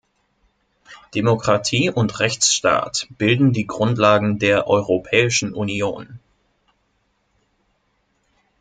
Demokratie 1.13 1.91
und 1.91 2.19
Rechtsstaat 2.21 3.05
bilden 3.19 3.53
die 3.53 3.67
Grundlagen 3.67 4.39
der 4.39 4.65
Europäischen 4.65 5.53
Union. 5.53 6.19